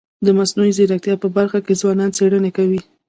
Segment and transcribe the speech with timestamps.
[0.25, 2.79] د مصنوعي ځیرکتیا په برخه کي ځوانان څېړني کوي.